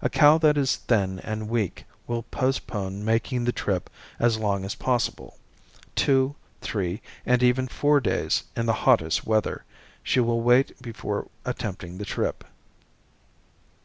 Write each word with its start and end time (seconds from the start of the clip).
A 0.00 0.10
cow 0.10 0.38
that 0.38 0.58
is 0.58 0.74
thin 0.78 1.20
and 1.20 1.48
weak 1.48 1.84
will 2.08 2.24
postpone 2.24 3.04
making 3.04 3.44
the 3.44 3.52
trip 3.52 3.88
as 4.18 4.36
long 4.36 4.64
as 4.64 4.74
possible 4.74 5.38
two, 5.94 6.34
three 6.60 7.00
and 7.24 7.44
even 7.44 7.68
four 7.68 8.00
days 8.00 8.42
in 8.56 8.66
the 8.66 8.72
hottest 8.82 9.24
weather 9.24 9.62
she 10.02 10.18
will 10.18 10.40
wait 10.40 10.82
before 10.82 11.28
attempting 11.44 11.98
the 11.98 12.04
trip. 12.04 12.42